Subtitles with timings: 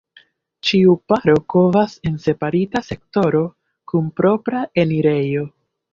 [0.67, 3.45] Ĉiu paro kovas en separita sektoro
[3.93, 5.47] kun propra enirejo.